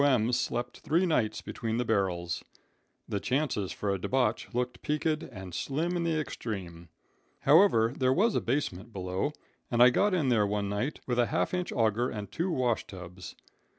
M. 0.03 0.31
slept 0.31 0.79
three 0.79 1.05
nights 1.05 1.43
between 1.43 1.77
the 1.77 1.85
barrels. 1.85 2.43
The 3.07 3.19
chances 3.19 3.71
for 3.71 3.93
a 3.93 3.99
debauch 4.01 4.51
looked 4.51 4.81
peaked 4.81 5.05
and 5.05 5.53
slim 5.53 5.95
in 5.95 6.03
the 6.03 6.19
extreme. 6.19 6.89
However, 7.41 7.93
there 7.95 8.11
was 8.11 8.33
a 8.33 8.41
basement 8.41 8.91
below, 8.91 9.31
and 9.69 9.79
I 9.83 9.91
got 9.91 10.15
in 10.15 10.29
there 10.29 10.47
one 10.47 10.69
night 10.69 11.01
with 11.05 11.19
a 11.19 11.27
half 11.27 11.53
inch 11.53 11.71
auger, 11.71 12.09
and 12.09 12.31
two 12.31 12.49
wash 12.49 12.87
tubs. 12.87 13.35